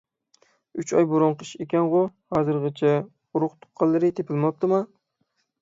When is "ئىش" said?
1.47-1.51